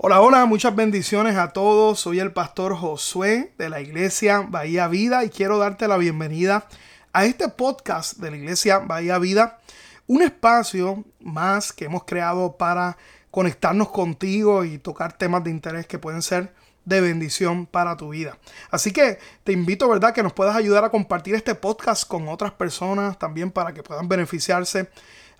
[0.00, 1.98] Hola, hola, muchas bendiciones a todos.
[1.98, 6.68] Soy el pastor Josué de la iglesia Bahía Vida y quiero darte la bienvenida
[7.12, 9.58] a este podcast de la iglesia Bahía Vida,
[10.06, 12.96] un espacio más que hemos creado para
[13.32, 16.54] conectarnos contigo y tocar temas de interés que pueden ser
[16.84, 18.38] de bendición para tu vida.
[18.70, 22.52] Así que te invito, ¿verdad?, que nos puedas ayudar a compartir este podcast con otras
[22.52, 24.90] personas también para que puedan beneficiarse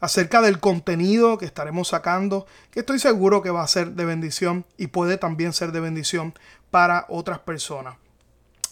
[0.01, 4.65] acerca del contenido que estaremos sacando, que estoy seguro que va a ser de bendición
[4.77, 6.35] y puede también ser de bendición
[6.71, 7.97] para otras personas.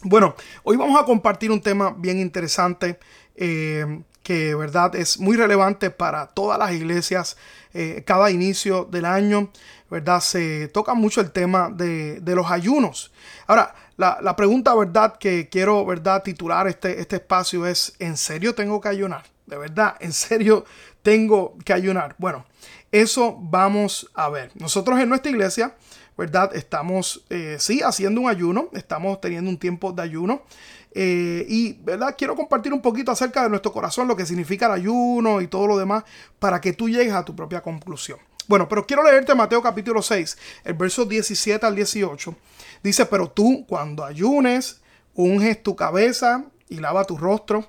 [0.03, 2.99] Bueno, hoy vamos a compartir un tema bien interesante
[3.35, 7.37] eh, que verdad es muy relevante para todas las iglesias.
[7.73, 9.51] Eh, cada inicio del año,
[9.91, 13.13] verdad, se toca mucho el tema de, los ayunos.
[13.47, 18.55] Ahora, la, la, pregunta, verdad, que quiero, verdad, titular este, este espacio es, ¿en serio
[18.55, 19.25] tengo que ayunar?
[19.47, 20.65] De verdad, ¿en serio
[21.07, 22.17] tengo que ayunar.
[22.19, 22.45] Bueno,
[22.91, 24.51] eso vamos a ver.
[24.57, 25.77] Nosotros en nuestra iglesia,
[26.19, 26.51] ¿verdad?
[26.53, 30.43] Estamos, eh, sí, haciendo un ayuno, estamos teniendo un tiempo de ayuno.
[30.91, 32.17] Eh, y, ¿verdad?
[32.19, 35.69] Quiero compartir un poquito acerca de nuestro corazón, lo que significa el ayuno y todo
[35.69, 36.03] lo demás,
[36.41, 38.19] para que tú llegues a tu propia conclusión.
[38.49, 42.35] Bueno, pero quiero leerte Mateo capítulo 6, el verso 17 al 18.
[42.83, 44.81] Dice, pero tú cuando ayunes,
[45.15, 47.69] unges tu cabeza y lava tu rostro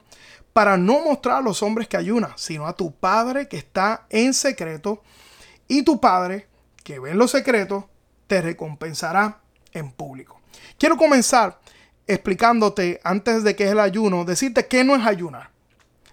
[0.57, 4.33] para no mostrar a los hombres que ayunan, sino a tu Padre que está en
[4.33, 5.03] secreto,
[5.67, 6.47] y tu Padre
[6.83, 7.87] que ve en lo secreto
[8.25, 9.39] te recompensará
[9.71, 10.41] en público.
[10.79, 11.59] Quiero comenzar
[12.07, 15.51] explicándote antes de qué es el ayuno, decirte que no es ayunar.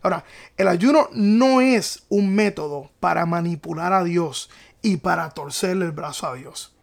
[0.02, 0.26] Ahora,
[0.58, 4.50] el ayuno no es un método para manipular a Dios
[4.82, 6.73] y para torcerle el brazo a Dios.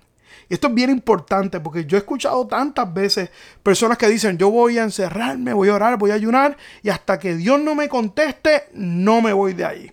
[0.49, 3.29] Y esto es bien importante porque yo he escuchado tantas veces
[3.63, 7.19] personas que dicen, yo voy a encerrarme, voy a orar, voy a ayunar y hasta
[7.19, 9.91] que Dios no me conteste, no me voy de ahí.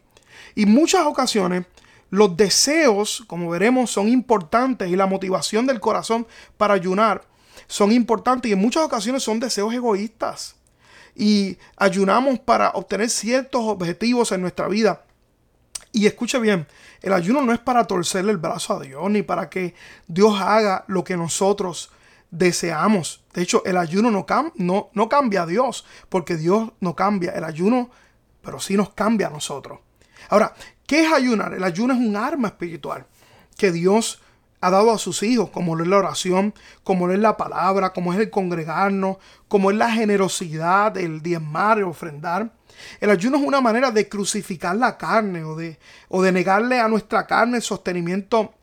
[0.55, 1.65] Y muchas ocasiones
[2.11, 7.23] los deseos, como veremos, son importantes y la motivación del corazón para ayunar
[7.67, 10.57] son importantes y en muchas ocasiones son deseos egoístas.
[11.15, 15.05] Y ayunamos para obtener ciertos objetivos en nuestra vida.
[15.93, 16.67] Y escuche bien,
[17.03, 19.75] el ayuno no es para torcerle el brazo a Dios, ni para que
[20.07, 21.91] Dios haga lo que nosotros
[22.31, 23.25] deseamos.
[23.33, 24.27] De hecho, el ayuno no,
[24.57, 27.33] no, no cambia a Dios, porque Dios no cambia.
[27.33, 27.91] El ayuno,
[28.43, 29.81] pero sí nos cambia a nosotros.
[30.29, 30.55] Ahora,
[30.87, 31.55] ¿qué es ayunar?
[31.55, 33.07] El ayuno es un arma espiritual
[33.57, 34.21] que Dios
[34.61, 37.93] ha dado a sus hijos, como lo es la oración, como lo es la palabra,
[37.93, 42.53] como es el congregarnos, como es la generosidad, el diezmar, el ofrendar.
[43.01, 46.89] El ayuno es una manera de crucificar la carne o de, o de negarle a
[46.89, 48.55] nuestra carne el sostenimiento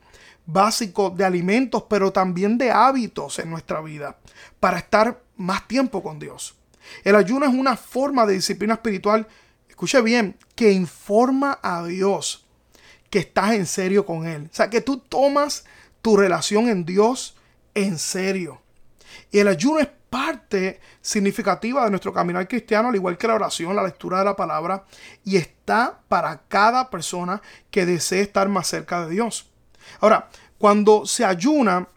[0.46, 4.18] básico de alimentos, pero también de hábitos en nuestra vida,
[4.60, 6.56] para estar más tiempo con Dios.
[7.04, 9.28] El ayuno es una forma de disciplina espiritual,
[9.70, 12.46] escuche bien, que informa a Dios
[13.10, 14.50] que estás en serio con Él.
[14.52, 15.66] O sea, que tú tomas
[16.06, 17.36] tu relación en Dios
[17.74, 18.62] en serio.
[19.32, 23.76] Y el ayuno es parte significativa de nuestro caminar cristiano, al igual que la oración,
[23.76, 24.86] la lectura de la palabra,
[25.24, 29.50] y está para cada persona que desee estar más cerca de Dios.
[30.00, 30.30] Ahora,
[30.60, 31.88] cuando se ayuna,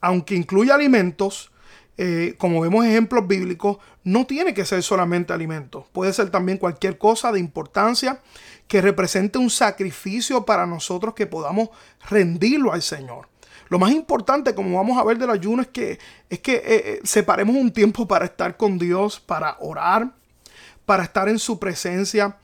[0.00, 1.52] aunque incluye alimentos,
[1.98, 5.86] eh, como vemos ejemplos bíblicos, no tiene que ser solamente alimentos.
[5.92, 8.20] Puede ser también cualquier cosa de importancia
[8.68, 11.70] que represente un sacrificio para nosotros que podamos
[12.08, 13.28] rendirlo al Señor.
[13.68, 15.98] Lo más importante, como vamos a ver del ayuno, es que,
[16.28, 20.12] es que eh, eh, separemos un tiempo para estar con Dios, para orar,
[20.84, 22.36] para estar en su presencia.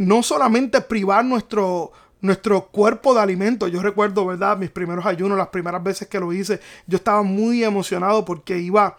[0.00, 1.92] No solamente privar nuestro,
[2.26, 3.68] nuestro cuerpo de alimento.
[3.68, 4.58] Yo recuerdo, ¿verdad?
[4.58, 8.96] Mis primeros ayunos, las primeras veces que lo hice, yo estaba muy emocionado porque iba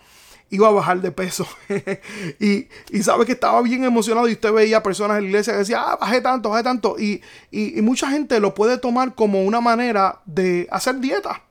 [0.50, 1.48] iba a bajar de peso.
[2.40, 5.60] y, y sabe que estaba bien emocionado y usted veía personas en la iglesia que
[5.60, 6.96] decían, ah, bajé tanto, bajé tanto.
[6.98, 7.22] Y,
[7.52, 11.44] y, y, mucha gente lo puede tomar como una manera de hacer dieta.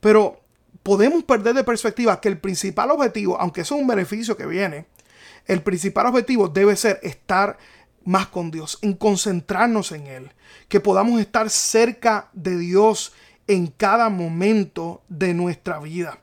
[0.00, 0.40] Pero
[0.82, 4.86] podemos perder de perspectiva que el principal objetivo, aunque eso es un beneficio que viene,
[5.46, 7.58] el principal objetivo debe ser estar
[8.04, 10.32] más con Dios, en concentrarnos en Él,
[10.68, 13.12] que podamos estar cerca de Dios
[13.46, 16.18] en cada momento de nuestra vida.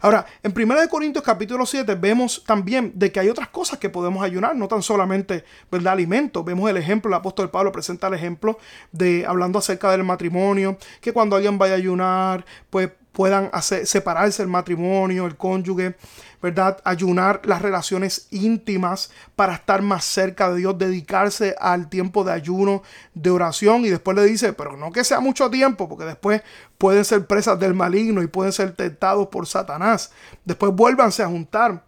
[0.00, 4.22] Ahora, en 1 Corintios capítulo 7 vemos también de que hay otras cosas que podemos
[4.22, 5.44] ayunar, no tan solamente
[5.86, 6.44] alimentos.
[6.44, 8.58] Vemos el ejemplo, el apóstol Pablo presenta el ejemplo
[8.92, 14.42] de hablando acerca del matrimonio, que cuando alguien vaya a ayunar, pues puedan hacer, separarse
[14.42, 15.96] el matrimonio, el cónyuge,
[16.40, 16.78] ¿verdad?
[16.84, 22.82] Ayunar las relaciones íntimas para estar más cerca de Dios, dedicarse al tiempo de ayuno,
[23.14, 23.84] de oración.
[23.84, 26.42] Y después le dice, pero no que sea mucho tiempo, porque después
[26.78, 30.10] pueden ser presas del maligno y pueden ser tentados por Satanás.
[30.44, 31.84] Después vuélvanse a juntar.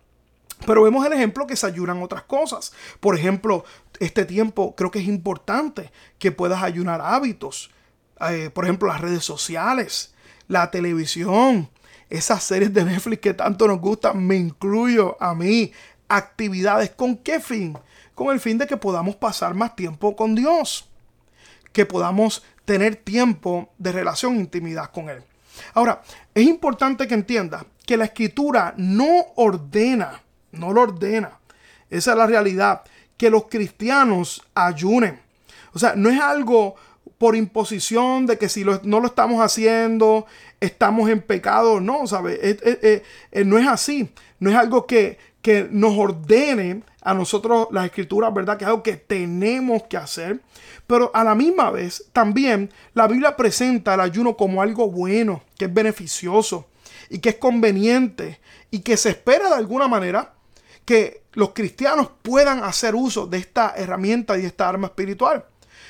[0.66, 2.72] Pero vemos el ejemplo que se ayunan otras cosas.
[3.00, 3.64] Por ejemplo,
[3.98, 7.70] este tiempo creo que es importante que puedas ayunar hábitos.
[8.30, 10.13] Eh, por ejemplo, las redes sociales
[10.48, 11.68] la televisión,
[12.10, 15.72] esas series de Netflix que tanto nos gustan, me incluyo a mí,
[16.08, 17.76] actividades, ¿con qué fin?
[18.14, 20.88] Con el fin de que podamos pasar más tiempo con Dios,
[21.72, 25.22] que podamos tener tiempo de relación, intimidad con Él.
[25.74, 26.02] Ahora,
[26.34, 31.38] es importante que entienda que la escritura no ordena, no lo ordena,
[31.90, 32.82] esa es la realidad,
[33.16, 35.20] que los cristianos ayunen.
[35.72, 36.76] O sea, no es algo
[37.24, 40.26] por imposición de que si no lo estamos haciendo,
[40.60, 41.80] estamos en pecado.
[41.80, 42.38] No, ¿sabes?
[43.46, 44.10] no es así.
[44.40, 48.58] No es algo que, que nos ordene a nosotros las escrituras, ¿verdad?
[48.58, 50.42] Que es algo que tenemos que hacer.
[50.86, 55.64] Pero a la misma vez, también la Biblia presenta el ayuno como algo bueno, que
[55.64, 56.66] es beneficioso
[57.08, 58.38] y que es conveniente
[58.70, 60.34] y que se espera de alguna manera
[60.84, 65.46] que los cristianos puedan hacer uso de esta herramienta y de esta arma espiritual.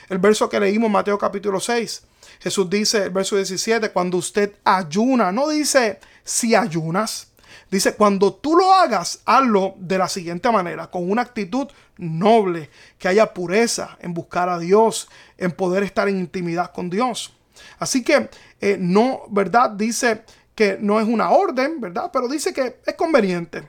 [0.09, 2.03] El verso que leímos, Mateo capítulo 6,
[2.41, 7.29] Jesús dice, el verso 17, cuando usted ayuna, no dice si ayunas,
[7.71, 13.09] dice cuando tú lo hagas, hazlo de la siguiente manera, con una actitud noble, que
[13.09, 15.09] haya pureza en buscar a Dios,
[15.39, 17.35] en poder estar en intimidad con Dios.
[17.79, 18.29] Así que
[18.61, 19.71] eh, no, ¿verdad?
[19.71, 20.25] Dice
[20.55, 22.11] que no es una orden, ¿verdad?
[22.13, 23.69] Pero dice que es conveniente.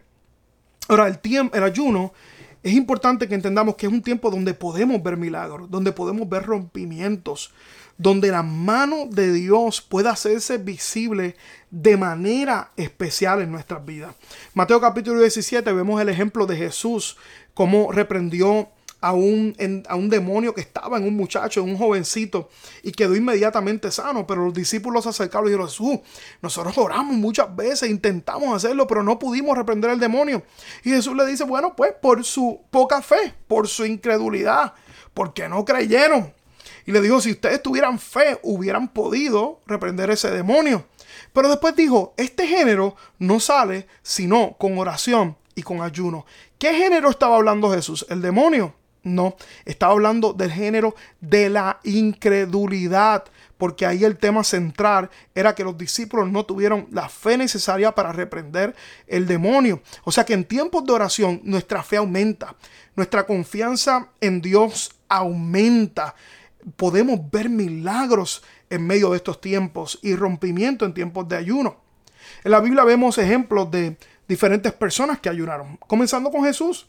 [0.88, 2.14] Ahora, el, tiempo, el ayuno
[2.66, 6.48] es importante que entendamos que es un tiempo donde podemos ver milagros, donde podemos ver
[6.48, 7.54] rompimientos,
[7.96, 11.36] donde la mano de Dios pueda hacerse visible
[11.70, 14.16] de manera especial en nuestras vidas.
[14.56, 17.18] Mateo capítulo 17 vemos el ejemplo de Jesús,
[17.54, 18.70] cómo reprendió
[19.02, 19.56] a un,
[19.88, 22.50] a un demonio que estaba en un muchacho, en un jovencito,
[22.84, 24.26] y quedó inmediatamente sano.
[24.26, 26.00] Pero los discípulos se acercaron y dijeron, Jesús,
[26.42, 30.44] nosotros oramos muchas veces, intentamos hacerlo, pero no pudimos reprender al demonio.
[30.84, 34.74] Y Jesús le dice, bueno, pues por su poca fe, por su incredulidad,
[35.14, 36.34] porque no creyeron.
[36.86, 40.86] Y le dijo, si ustedes tuvieran fe, hubieran podido reprender ese demonio.
[41.34, 46.26] Pero después dijo, este género no sale sino con oración y con ayuno.
[46.58, 48.06] ¿Qué género estaba hablando Jesús?
[48.10, 48.76] ¿El demonio?
[49.06, 49.36] No,
[49.66, 53.24] estaba hablando del género de la incredulidad,
[53.56, 58.12] porque ahí el tema central era que los discípulos no tuvieron la fe necesaria para
[58.12, 58.76] reprender
[59.06, 59.84] el demonio.
[60.06, 62.56] O sea que en tiempos de oración nuestra fe aumenta,
[62.96, 66.16] nuestra confianza en Dios aumenta.
[66.76, 68.42] Podemos ver milagros
[68.72, 71.78] en medio de estos tiempos y rompimiento en tiempos de ayuno.
[72.44, 73.98] En la Biblia vemos ejemplos de
[74.28, 76.88] diferentes personas que ayunaron, comenzando con Jesús.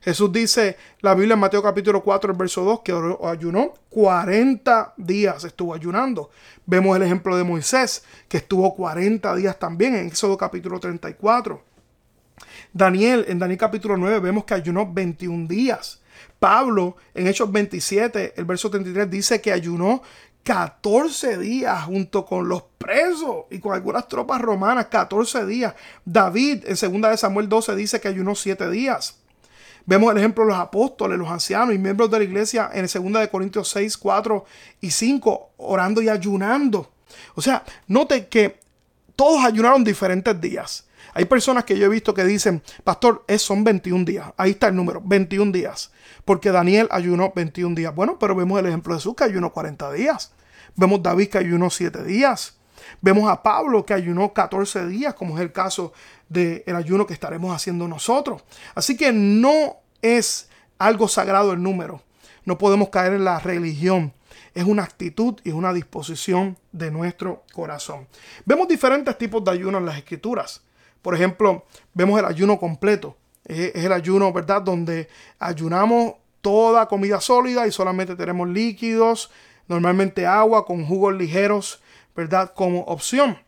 [0.00, 2.92] Jesús dice, la Biblia en Mateo capítulo 4, el verso 2, que
[3.24, 6.30] ayunó 40 días, estuvo ayunando.
[6.66, 11.62] Vemos el ejemplo de Moisés, que estuvo 40 días también en Éxodo capítulo 34.
[12.72, 16.00] Daniel, en Daniel capítulo 9, vemos que ayunó 21 días.
[16.38, 20.02] Pablo, en Hechos 27, el verso 33, dice que ayunó
[20.44, 25.74] 14 días junto con los presos y con algunas tropas romanas, 14 días.
[26.04, 29.18] David, en 2 de Samuel 12, dice que ayunó 7 días.
[29.88, 32.90] Vemos el ejemplo de los apóstoles, los ancianos y miembros de la iglesia en el
[32.92, 34.44] 2 de Corintios 6, 4
[34.82, 36.90] y 5, orando y ayunando.
[37.34, 38.60] O sea, note que
[39.16, 40.86] todos ayunaron diferentes días.
[41.14, 44.26] Hay personas que yo he visto que dicen, pastor, son 21 días.
[44.36, 45.90] Ahí está el número, 21 días.
[46.26, 47.94] Porque Daniel ayunó 21 días.
[47.94, 50.32] Bueno, pero vemos el ejemplo de Jesús que ayunó 40 días.
[50.76, 52.58] Vemos David que ayunó 7 días.
[53.00, 55.94] Vemos a Pablo que ayunó 14 días, como es el caso
[56.28, 58.42] del ayuno que estaremos haciendo nosotros.
[58.74, 62.02] Así que no es algo sagrado el número.
[62.44, 64.12] No podemos caer en la religión.
[64.54, 68.08] Es una actitud y una disposición de nuestro corazón.
[68.44, 70.62] Vemos diferentes tipos de ayuno en las escrituras.
[71.02, 73.16] Por ejemplo, vemos el ayuno completo.
[73.44, 74.62] Es el ayuno, ¿verdad?
[74.62, 75.08] Donde
[75.38, 79.30] ayunamos toda comida sólida y solamente tenemos líquidos,
[79.66, 81.82] normalmente agua con jugos ligeros,
[82.14, 82.52] ¿verdad?
[82.54, 83.38] Como opción.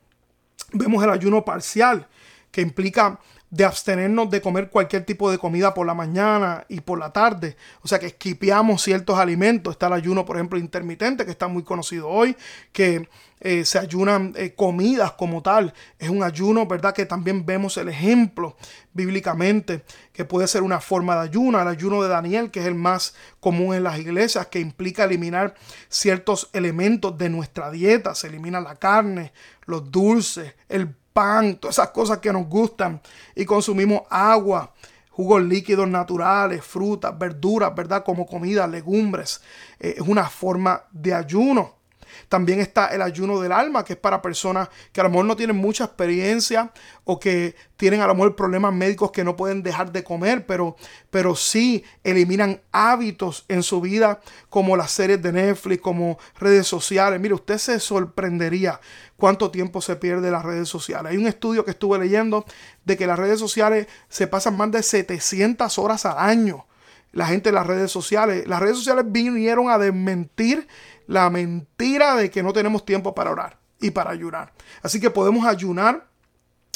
[0.73, 2.07] Vemos el ayuno parcial,
[2.51, 7.01] que implica de abstenernos de comer cualquier tipo de comida por la mañana y por
[7.01, 7.57] la tarde.
[7.83, 9.73] O sea que esquipeamos ciertos alimentos.
[9.73, 12.37] Está el ayuno, por ejemplo, intermitente, que está muy conocido hoy,
[12.73, 13.09] que
[13.41, 15.75] eh, se ayunan eh, comidas como tal.
[15.99, 16.95] Es un ayuno, ¿verdad?
[16.95, 18.57] Que también vemos el ejemplo
[18.93, 21.61] bíblicamente, que puede ser una forma de ayuno.
[21.61, 25.55] El ayuno de Daniel, que es el más común en las iglesias, que implica eliminar
[25.89, 28.15] ciertos elementos de nuestra dieta.
[28.15, 29.33] Se elimina la carne,
[29.67, 33.01] los dulces, el pan, todas esas cosas que nos gustan
[33.35, 34.73] y consumimos agua,
[35.11, 38.05] jugos líquidos naturales, frutas, verduras, ¿verdad?
[38.05, 39.41] Como comida, legumbres.
[39.79, 41.80] Eh, es una forma de ayuno.
[42.29, 45.37] También está el ayuno del alma, que es para personas que a lo mejor no
[45.37, 46.73] tienen mucha experiencia
[47.05, 50.77] o que tienen a lo mejor problemas médicos que no pueden dejar de comer, pero,
[51.11, 57.21] pero sí eliminan hábitos en su vida como las series de Netflix, como redes sociales.
[57.21, 58.81] Mire, usted se sorprendería
[59.17, 61.13] cuánto tiempo se pierde las redes sociales.
[61.13, 62.45] Hay un estudio que estuve leyendo
[62.85, 66.67] de que las redes sociales se pasan más de 700 horas al año.
[67.13, 70.69] La gente en las redes sociales, las redes sociales vinieron a desmentir
[71.07, 74.53] la mentira de que no tenemos tiempo para orar y para ayunar.
[74.83, 76.09] Así que podemos ayunar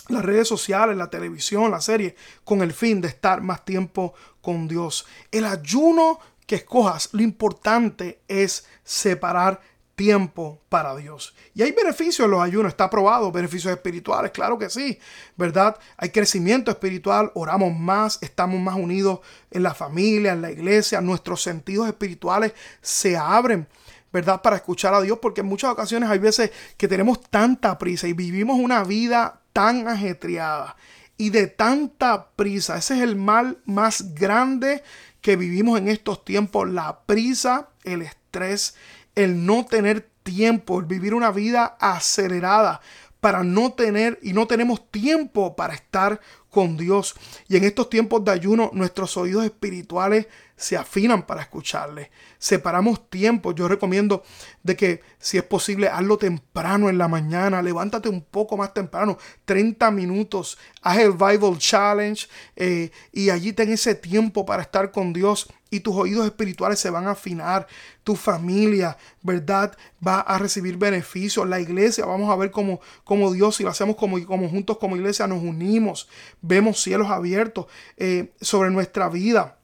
[0.09, 4.69] las redes sociales, la televisión, la serie, con el fin de estar más tiempo con
[4.69, 5.07] Dios.
[5.31, 9.61] El ayuno que escojas, lo importante es separar
[9.95, 11.35] tiempo para Dios.
[11.55, 14.99] Y hay beneficios en los ayunos, está probado, beneficios espirituales, claro que sí,
[15.37, 15.77] ¿verdad?
[15.97, 19.21] Hay crecimiento espiritual, oramos más, estamos más unidos
[19.51, 23.67] en la familia, en la iglesia, nuestros sentidos espirituales se abren
[24.13, 24.43] ¿verdad?
[24.43, 28.13] Para escuchar a Dios, porque en muchas ocasiones hay veces que tenemos tanta prisa y
[28.13, 30.77] vivimos una vida tan ajetreada
[31.17, 32.77] y de tanta prisa.
[32.77, 34.85] Ese es el mal más grande
[35.21, 38.77] que vivimos en estos tiempos, la prisa, el estrés,
[39.15, 42.81] el no tener tiempo, el vivir una vida acelerada
[43.21, 47.15] para no tener y no tenemos tiempo para estar con Dios.
[47.49, 52.11] Y en estos tiempos de ayuno nuestros oídos espirituales se afinan para escucharle.
[52.39, 53.53] Separamos tiempo.
[53.53, 54.23] Yo recomiendo
[54.63, 57.63] de que si es posible hazlo temprano en la mañana.
[57.63, 59.19] Levántate un poco más temprano.
[59.47, 60.59] 30 minutos.
[60.83, 65.81] Haz el Bible Challenge eh, y allí ten ese tiempo para estar con Dios y
[65.81, 67.67] tus oídos espirituales se van a afinar.
[68.03, 69.77] Tu familia, ¿verdad?
[70.07, 71.49] Va a recibir beneficios.
[71.49, 74.97] La iglesia, vamos a ver cómo, cómo Dios, si lo hacemos como, como juntos como
[74.97, 76.09] iglesia, nos unimos
[76.41, 77.67] vemos cielos abiertos
[77.97, 79.59] eh, sobre nuestra vida.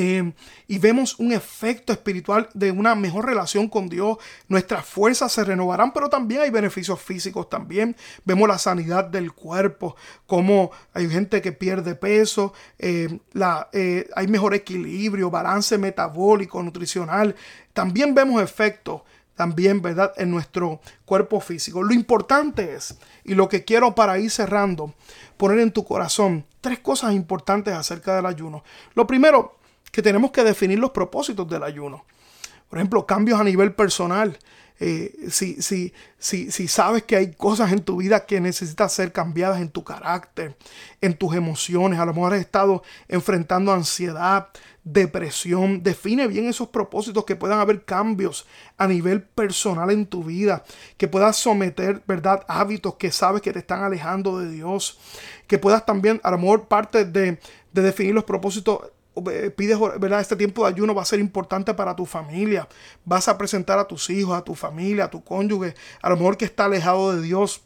[0.00, 0.32] Eh,
[0.68, 4.18] y vemos un efecto espiritual de una mejor relación con Dios.
[4.46, 7.96] Nuestras fuerzas se renovarán, pero también hay beneficios físicos también.
[8.24, 13.68] Vemos la sanidad del cuerpo, como hay gente que pierde peso, eh, la,
[14.14, 17.34] hay mejor equilibrio, balance metabólico, nutricional.
[17.72, 19.02] También vemos efectos
[19.34, 21.82] también, ¿verdad?, en nuestro cuerpo físico.
[21.82, 24.94] Lo importante es, y lo que quiero para ir cerrando,
[25.36, 28.64] poner en tu corazón tres cosas importantes acerca del ayuno.
[28.94, 29.57] Lo primero,
[29.90, 32.04] que tenemos que definir los propósitos del ayuno.
[32.68, 34.38] Por ejemplo, cambios a nivel personal.
[34.80, 39.10] Eh, si, si, si, si, sabes que hay cosas en tu vida que necesitan ser
[39.10, 40.56] cambiadas en tu carácter,
[41.00, 44.50] en tus emociones, a lo mejor has estado enfrentando ansiedad,
[44.84, 50.62] depresión, define bien esos propósitos, que puedan haber cambios a nivel personal en tu vida,
[50.96, 55.00] que puedas someter, ¿verdad?, hábitos que sabes que te están alejando de Dios,
[55.48, 57.40] que puedas también, a lo mejor parte de,
[57.72, 58.82] de definir los propósitos
[59.56, 60.20] pides, ¿verdad?
[60.20, 62.68] Este tiempo de ayuno va a ser importante para tu familia.
[63.04, 66.36] Vas a presentar a tus hijos, a tu familia, a tu cónyuge, a lo mejor
[66.36, 67.62] que está alejado de Dios.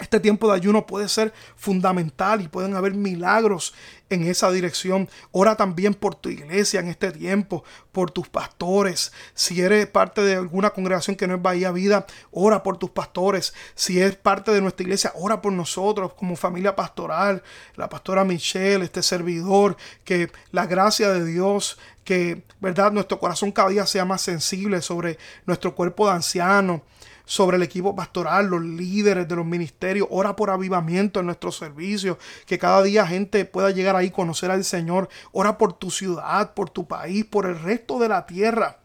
[0.00, 3.74] Este tiempo de ayuno puede ser fundamental y pueden haber milagros
[4.10, 5.08] en esa dirección.
[5.32, 9.12] Ora también por tu iglesia en este tiempo, por tus pastores.
[9.34, 13.54] Si eres parte de alguna congregación que no es Bahía Vida, ora por tus pastores.
[13.74, 17.42] Si es parte de nuestra iglesia, ora por nosotros como familia pastoral,
[17.74, 22.90] la pastora Michelle, este servidor, que la gracia de Dios que, ¿verdad?
[22.90, 26.82] Nuestro corazón cada día sea más sensible sobre nuestro cuerpo de anciano
[27.28, 30.08] sobre el equipo pastoral, los líderes de los ministerios.
[30.10, 34.64] Ora por avivamiento en nuestro servicio, que cada día gente pueda llegar ahí, conocer al
[34.64, 35.10] Señor.
[35.30, 38.78] Ora por tu ciudad, por tu país, por el resto de la tierra.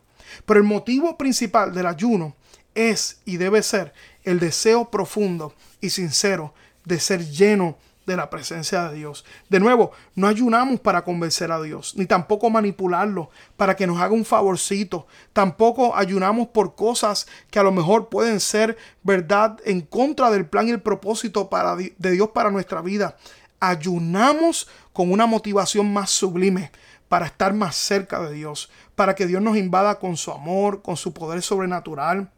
[0.46, 2.36] Pero el motivo principal del ayuno
[2.76, 8.90] es y debe ser el deseo profundo y sincero de ser lleno de la presencia
[8.90, 9.26] de Dios.
[9.50, 14.14] De nuevo, no ayunamos para convencer a Dios, ni tampoco manipularlo para que nos haga
[14.14, 15.08] un favorcito.
[15.32, 20.68] Tampoco ayunamos por cosas que a lo mejor pueden ser verdad en contra del plan
[20.68, 21.50] y el propósito
[21.98, 23.18] de Dios para nuestra vida.
[23.60, 26.72] Ayunamos con una motivación más sublime
[27.08, 30.98] para estar más cerca de Dios, para que Dios nos invada con su amor, con
[30.98, 32.30] su poder sobrenatural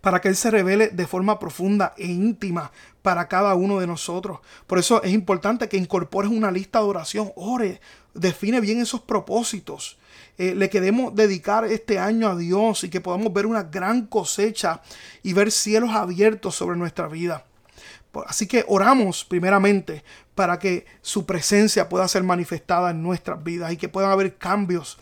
[0.00, 4.40] para que Él se revele de forma profunda e íntima para cada uno de nosotros.
[4.66, 7.80] Por eso es importante que incorpores una lista de oración, ore,
[8.14, 9.98] define bien esos propósitos.
[10.38, 14.82] Eh, le queremos dedicar este año a Dios y que podamos ver una gran cosecha
[15.22, 17.44] y ver cielos abiertos sobre nuestra vida.
[18.26, 20.04] Así que oramos primeramente
[20.34, 24.98] para que su presencia pueda ser manifestada en nuestras vidas y que puedan haber cambios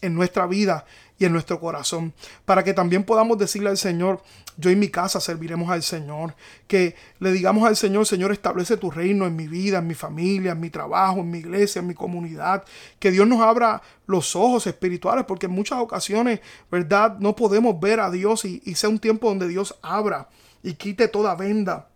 [0.00, 0.84] en nuestra vida
[1.18, 2.12] y en nuestro corazón,
[2.44, 4.22] para que también podamos decirle al Señor,
[4.56, 6.34] yo y mi casa serviremos al Señor.
[6.66, 10.52] Que le digamos al Señor, Señor, establece tu reino en mi vida, en mi familia,
[10.52, 12.64] en mi trabajo, en mi iglesia, en mi comunidad.
[12.98, 16.40] Que Dios nos abra los ojos espirituales, porque en muchas ocasiones,
[16.70, 17.18] ¿verdad?
[17.18, 20.28] No podemos ver a Dios y, y sea un tiempo donde Dios abra
[20.62, 21.91] y quite toda venda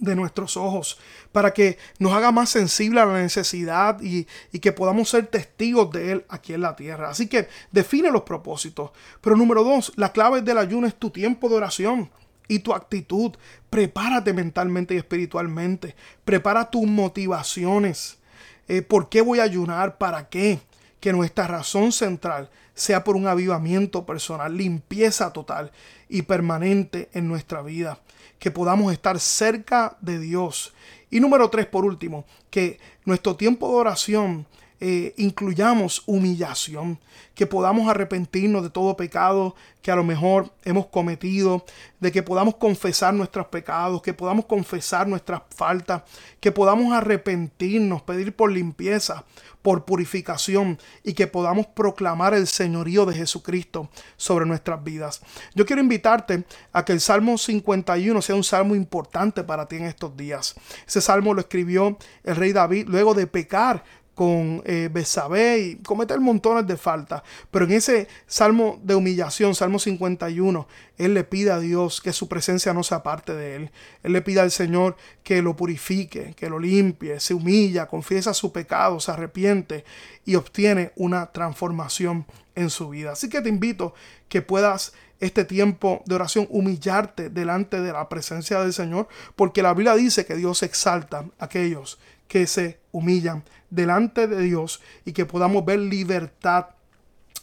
[0.00, 0.98] de nuestros ojos,
[1.32, 4.26] para que nos haga más sensible a la necesidad y,
[4.60, 7.10] que podamos ser testigos de Él aquí en la tierra.
[7.10, 8.90] Así que define los propósitos.
[9.20, 12.10] Pero número dos, la clave del ayuno es tu tiempo de oración
[12.48, 13.32] y tu actitud.
[13.70, 15.94] Prepárate mentalmente y espiritualmente.
[16.24, 18.18] Prepara tus motivaciones.
[18.66, 19.98] Eh, ¿Por qué voy a ayunar?
[19.98, 20.60] ¿Para qué?
[21.00, 25.72] Que nuestra razón central sea por un avivamiento personal, limpieza total
[26.08, 28.00] y permanente en nuestra vida
[28.38, 30.72] que podamos estar cerca de Dios.
[31.10, 34.46] Y número tres, por último, que nuestro tiempo de oración
[34.80, 36.98] eh, incluyamos humillación,
[37.34, 41.64] que podamos arrepentirnos de todo pecado que a lo mejor hemos cometido,
[42.00, 46.02] de que podamos confesar nuestros pecados, que podamos confesar nuestras faltas,
[46.40, 49.24] que podamos arrepentirnos, pedir por limpieza,
[49.62, 55.20] por purificación y que podamos proclamar el señorío de Jesucristo sobre nuestras vidas.
[55.54, 59.84] Yo quiero invitarte a que el Salmo 51 sea un salmo importante para ti en
[59.84, 60.54] estos días.
[60.86, 63.84] Ese salmo lo escribió el rey David luego de pecar
[64.18, 67.22] con eh, Besabé y cometer montones de faltas.
[67.52, 72.26] Pero en ese salmo de humillación, Salmo 51, él le pide a Dios que su
[72.26, 73.70] presencia no se aparte de él.
[74.02, 78.50] Él le pide al Señor que lo purifique, que lo limpie, se humilla, confiesa su
[78.50, 79.84] pecado, se arrepiente
[80.24, 83.12] y obtiene una transformación en su vida.
[83.12, 83.94] Así que te invito
[84.28, 89.06] que puedas este tiempo de oración humillarte delante de la presencia del Señor,
[89.36, 94.80] porque la Biblia dice que Dios exalta a aquellos que se humillan delante de Dios
[95.04, 96.66] y que podamos ver libertad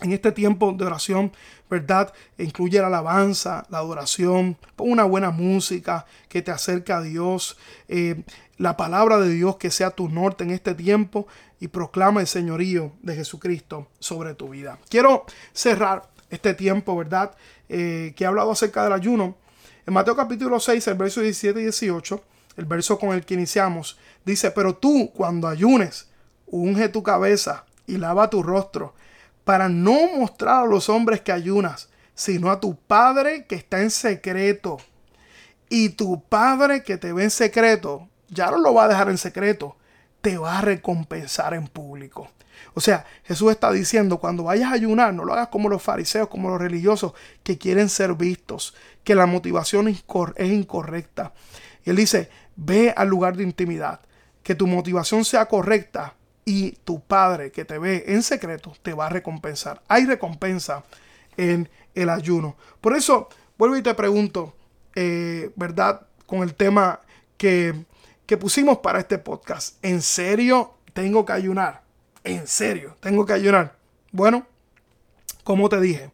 [0.01, 1.31] en este tiempo de oración,
[1.69, 2.13] ¿verdad?
[2.37, 8.23] Incluye la alabanza, la adoración, una buena música que te acerque a Dios, eh,
[8.57, 11.27] la palabra de Dios que sea tu norte en este tiempo
[11.59, 14.79] y proclama el señorío de Jesucristo sobre tu vida.
[14.89, 17.35] Quiero cerrar este tiempo, ¿verdad?
[17.69, 19.37] Eh, que he hablado acerca del ayuno.
[19.85, 22.23] En Mateo capítulo 6, el verso 17 y 18,
[22.57, 26.07] el verso con el que iniciamos, dice, pero tú cuando ayunes,
[26.47, 28.93] unge tu cabeza y lava tu rostro,
[29.43, 33.91] para no mostrar a los hombres que ayunas, sino a tu Padre que está en
[33.91, 34.77] secreto.
[35.69, 39.17] Y tu Padre que te ve en secreto, ya no lo va a dejar en
[39.17, 39.75] secreto,
[40.21, 42.29] te va a recompensar en público.
[42.73, 46.27] O sea, Jesús está diciendo, cuando vayas a ayunar, no lo hagas como los fariseos,
[46.27, 50.03] como los religiosos, que quieren ser vistos, que la motivación es
[50.51, 51.33] incorrecta.
[51.85, 54.01] Y él dice, ve al lugar de intimidad,
[54.43, 59.07] que tu motivación sea correcta y tu Padre que te ve en secreto te va
[59.07, 59.81] a recompensar.
[59.87, 60.83] Hay recompensa
[61.37, 62.55] en el ayuno.
[62.81, 64.55] Por eso, vuelvo y te pregunto,
[64.93, 66.07] eh, ¿verdad?
[66.25, 67.01] Con el tema
[67.37, 67.85] que,
[68.25, 69.77] que pusimos para este podcast.
[69.83, 71.83] ¿En serio tengo que ayunar?
[72.23, 73.75] ¿En serio tengo que ayunar?
[74.11, 74.47] Bueno,
[75.43, 76.11] como te dije,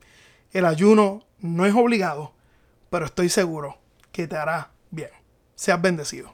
[0.51, 2.33] el ayuno no es obligado,
[2.89, 3.77] pero estoy seguro
[4.11, 4.70] que te hará.
[5.61, 6.33] Seas bendecido.